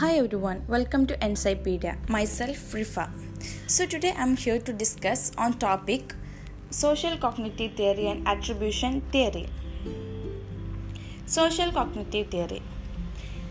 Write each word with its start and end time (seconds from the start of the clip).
Hi 0.00 0.16
everyone, 0.16 0.62
welcome 0.68 1.06
to 1.06 1.14
Encyclopedia. 1.24 1.96
Myself 2.06 2.58
Rifa. 2.74 3.08
So 3.66 3.86
today 3.86 4.12
I'm 4.14 4.36
here 4.36 4.58
to 4.60 4.70
discuss 4.70 5.32
on 5.38 5.54
topic 5.54 6.14
social 6.68 7.16
cognitive 7.16 7.76
theory 7.76 8.08
and 8.08 8.28
attribution 8.28 9.00
theory. 9.10 9.48
Social 11.24 11.72
cognitive 11.72 12.28
theory. 12.30 12.60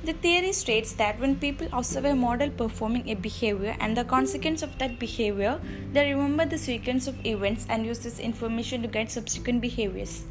The 0.03 0.13
theory 0.13 0.53
states 0.53 0.93
that 0.93 1.19
when 1.19 1.35
people 1.37 1.67
observe 1.73 2.05
a 2.05 2.15
model 2.15 2.51
performing 2.51 3.09
a 3.09 3.15
behavior 3.15 3.75
and 3.79 3.97
the 3.97 4.03
consequence 4.03 4.61
of 4.61 4.77
that 4.77 4.99
behavior, 4.99 5.59
they 5.93 6.13
remember 6.13 6.45
the 6.45 6.59
sequence 6.59 7.07
of 7.07 7.25
events 7.25 7.65
and 7.69 7.87
use 7.87 7.97
this 7.97 8.19
information 8.19 8.83
to 8.83 8.87
guide 8.87 9.09
subsequent 9.09 9.61
behaviors. 9.61 10.25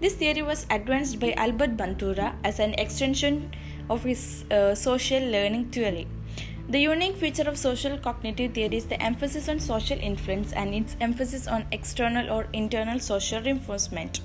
This 0.00 0.14
theory 0.14 0.42
was 0.42 0.66
advanced 0.68 1.20
by 1.20 1.32
Albert 1.34 1.76
Bandura 1.76 2.34
as 2.42 2.58
an 2.58 2.74
extension 2.74 3.52
of 3.90 4.04
his 4.04 4.44
uh, 4.50 4.74
social 4.74 5.22
learning 5.22 5.66
theory. 5.70 6.06
The 6.68 6.80
unique 6.80 7.16
feature 7.16 7.48
of 7.48 7.58
social 7.58 7.98
cognitive 7.98 8.54
theory 8.54 8.76
is 8.76 8.86
the 8.86 9.00
emphasis 9.02 9.48
on 9.48 9.60
social 9.60 9.98
influence 9.98 10.52
and 10.52 10.74
its 10.74 10.96
emphasis 11.00 11.46
on 11.46 11.66
external 11.72 12.30
or 12.30 12.46
internal 12.54 12.98
social 13.00 13.42
reinforcement. 13.42 14.20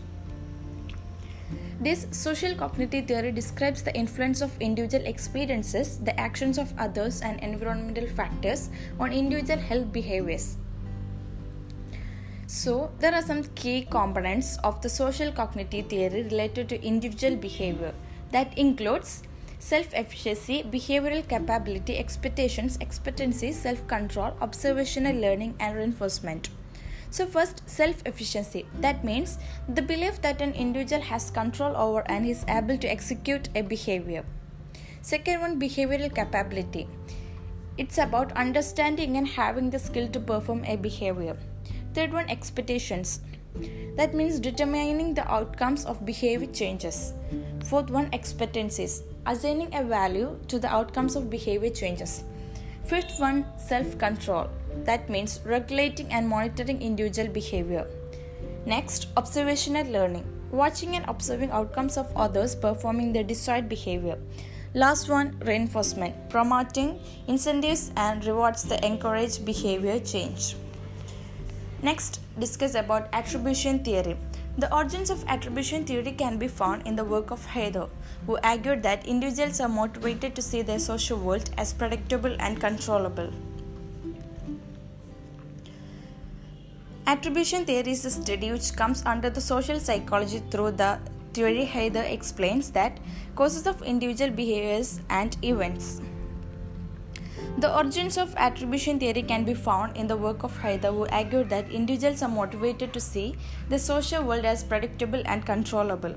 This 1.81 2.07
social 2.11 2.55
cognitive 2.55 3.07
theory 3.07 3.31
describes 3.31 3.83
the 3.83 3.95
influence 3.95 4.41
of 4.41 4.51
individual 4.61 5.05
experiences, 5.05 5.97
the 5.97 6.17
actions 6.19 6.57
of 6.57 6.73
others, 6.77 7.21
and 7.21 7.39
environmental 7.41 8.07
factors 8.07 8.69
on 8.99 9.13
individual 9.13 9.59
health 9.59 9.91
behaviors. 9.93 10.57
So, 12.47 12.91
there 12.99 13.13
are 13.13 13.21
some 13.21 13.43
key 13.55 13.87
components 13.89 14.57
of 14.63 14.81
the 14.81 14.89
social 14.89 15.31
cognitive 15.31 15.87
theory 15.87 16.23
related 16.23 16.67
to 16.69 16.83
individual 16.83 17.35
behavior 17.35 17.93
that 18.31 18.57
includes 18.57 19.23
self 19.59 19.87
efficacy, 19.93 20.63
behavioral 20.63 21.27
capability, 21.27 21.97
expectations, 21.97 22.77
expectancy, 22.81 23.51
self 23.51 23.85
control, 23.87 24.33
observational 24.41 25.15
learning, 25.15 25.55
and 25.59 25.75
reinforcement. 25.75 26.49
So, 27.11 27.25
first, 27.25 27.67
self 27.69 28.01
efficacy. 28.05 28.65
That 28.79 29.03
means 29.03 29.37
the 29.67 29.81
belief 29.81 30.21
that 30.21 30.41
an 30.41 30.53
individual 30.53 31.01
has 31.01 31.29
control 31.29 31.75
over 31.75 32.03
and 32.09 32.25
is 32.25 32.45
able 32.47 32.77
to 32.77 32.91
execute 32.91 33.49
a 33.55 33.61
behavior. 33.61 34.23
Second 35.01 35.41
one, 35.41 35.59
behavioral 35.59 36.13
capability. 36.13 36.87
It's 37.77 37.97
about 37.97 38.31
understanding 38.33 39.17
and 39.17 39.27
having 39.27 39.69
the 39.69 39.79
skill 39.79 40.07
to 40.09 40.19
perform 40.19 40.63
a 40.65 40.75
behavior. 40.75 41.37
Third 41.93 42.13
one, 42.13 42.29
expectations. 42.29 43.21
That 43.95 44.13
means 44.13 44.39
determining 44.39 45.13
the 45.13 45.29
outcomes 45.29 45.85
of 45.85 46.05
behavior 46.05 46.47
changes. 46.47 47.13
Fourth 47.65 47.89
one, 47.89 48.09
expectancies. 48.13 49.03
Assigning 49.29 49.75
a 49.75 49.83
value 49.83 50.39
to 50.47 50.57
the 50.57 50.67
outcomes 50.67 51.15
of 51.15 51.29
behavior 51.29 51.69
changes. 51.69 52.23
Fifth 52.85 53.19
one, 53.19 53.45
self 53.59 53.95
control. 53.99 54.47
That 54.85 55.07
means 55.07 55.39
regulating 55.45 56.07
and 56.11 56.27
monitoring 56.27 56.81
individual 56.81 57.27
behavior. 57.27 57.85
Next, 58.65 59.05
observational 59.17 59.85
learning. 59.85 60.25
Watching 60.49 60.95
and 60.95 61.05
observing 61.07 61.51
outcomes 61.51 61.95
of 61.95 62.11
others 62.17 62.55
performing 62.55 63.13
their 63.13 63.23
desired 63.23 63.69
behavior. 63.69 64.17
Last 64.73 65.09
one, 65.09 65.37
reinforcement. 65.45 66.15
Promoting 66.31 66.99
incentives 67.27 67.91
and 67.97 68.25
rewards 68.25 68.63
that 68.63 68.83
encourage 68.83 69.45
behavior 69.45 69.99
change. 69.99 70.55
Next, 71.83 72.19
discuss 72.39 72.73
about 72.73 73.09
attribution 73.13 73.83
theory. 73.83 74.17
The 74.59 74.75
origins 74.75 75.09
of 75.09 75.23
attribution 75.25 75.85
theory 75.85 76.11
can 76.11 76.37
be 76.37 76.49
found 76.49 76.85
in 76.85 76.97
the 76.97 77.05
work 77.05 77.31
of 77.31 77.45
Heider, 77.47 77.87
who 78.25 78.37
argued 78.43 78.83
that 78.83 79.07
individuals 79.07 79.61
are 79.61 79.69
motivated 79.69 80.35
to 80.35 80.41
see 80.41 80.61
their 80.63 80.79
social 80.79 81.17
world 81.17 81.49
as 81.57 81.71
predictable 81.71 82.35
and 82.39 82.59
controllable. 82.59 83.31
Attribution 87.07 87.63
theory 87.63 87.91
is 87.91 88.03
a 88.03 88.11
study 88.11 88.51
which 88.51 88.75
comes 88.75 89.01
under 89.05 89.29
the 89.29 89.39
social 89.39 89.79
psychology 89.79 90.43
through 90.51 90.71
the 90.71 90.99
theory 91.31 91.65
Heider 91.65 92.03
explains 92.11 92.69
that 92.71 92.99
causes 93.37 93.65
of 93.65 93.81
individual 93.81 94.29
behaviors 94.29 94.99
and 95.09 95.37
events. 95.41 96.01
The 97.57 97.75
origins 97.75 98.17
of 98.17 98.33
attribution 98.37 98.99
theory 98.99 99.21
can 99.23 99.43
be 99.43 99.53
found 99.53 99.97
in 99.97 100.07
the 100.07 100.17
work 100.17 100.43
of 100.43 100.59
Heider, 100.61 100.93
who 100.93 101.07
argued 101.07 101.49
that 101.49 101.69
individuals 101.69 102.21
are 102.21 102.29
motivated 102.29 102.93
to 102.93 102.99
see 102.99 103.35
the 103.69 103.79
social 103.79 104.23
world 104.23 104.45
as 104.45 104.63
predictable 104.63 105.21
and 105.25 105.45
controllable. 105.45 106.15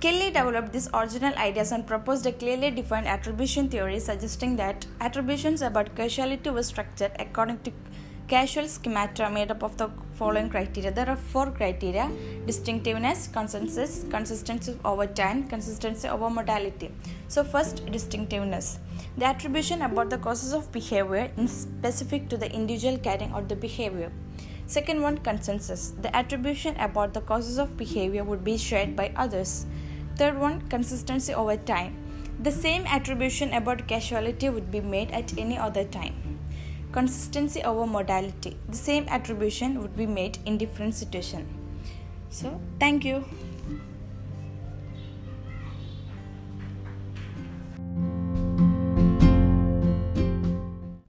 Kelley 0.00 0.30
developed 0.30 0.72
these 0.72 0.88
original 0.92 1.34
ideas 1.36 1.72
and 1.72 1.86
proposed 1.86 2.26
a 2.26 2.32
clearly 2.32 2.70
defined 2.70 3.08
attribution 3.08 3.70
theory, 3.70 3.98
suggesting 3.98 4.56
that 4.56 4.86
attributions 5.00 5.62
about 5.62 5.94
causality 5.96 6.50
were 6.50 6.62
structured 6.62 7.12
according 7.18 7.60
to 7.60 7.72
causal 8.26 8.66
schemata 8.66 9.28
made 9.28 9.50
up 9.50 9.62
of 9.62 9.76
the 9.76 9.90
following 10.14 10.48
criteria. 10.48 10.90
There 10.90 11.08
are 11.08 11.16
four 11.16 11.50
criteria 11.50 12.10
distinctiveness, 12.46 13.28
consensus, 13.28 14.04
consistency 14.10 14.78
over 14.84 15.06
time, 15.06 15.46
consistency 15.46 16.08
over 16.08 16.30
modality. 16.30 16.90
So, 17.28 17.44
first, 17.44 17.84
distinctiveness. 17.86 18.78
The 19.18 19.26
attribution 19.26 19.82
about 19.82 20.08
the 20.08 20.18
causes 20.18 20.54
of 20.54 20.72
behavior 20.72 21.30
is 21.36 21.50
specific 21.50 22.28
to 22.30 22.38
the 22.38 22.50
individual 22.50 22.98
carrying 22.98 23.32
out 23.32 23.48
the 23.48 23.56
behavior. 23.56 24.10
Second 24.66 25.02
one, 25.02 25.18
consensus. 25.18 25.92
The 26.00 26.14
attribution 26.16 26.76
about 26.78 27.12
the 27.12 27.20
causes 27.20 27.58
of 27.58 27.76
behavior 27.76 28.24
would 28.24 28.42
be 28.42 28.56
shared 28.56 28.96
by 28.96 29.12
others. 29.16 29.66
Third 30.16 30.38
one, 30.38 30.62
consistency 30.68 31.34
over 31.34 31.58
time. 31.58 31.96
The 32.40 32.52
same 32.52 32.86
attribution 32.86 33.52
about 33.52 33.86
causality 33.86 34.48
would 34.48 34.70
be 34.70 34.80
made 34.80 35.10
at 35.10 35.36
any 35.36 35.58
other 35.58 35.84
time 35.84 36.33
consistency 36.96 37.62
over 37.62 37.86
modality. 37.86 38.56
The 38.68 38.76
same 38.76 39.06
attribution 39.08 39.80
would 39.82 39.96
be 39.96 40.06
made 40.06 40.38
in 40.46 40.58
different 40.58 40.94
situation 40.94 41.46
So, 42.30 42.60
thank 42.80 43.04
you. 43.04 43.24